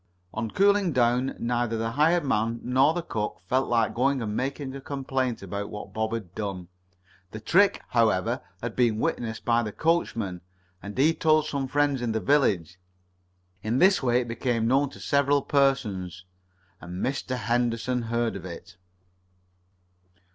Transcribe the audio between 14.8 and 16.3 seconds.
to several persons,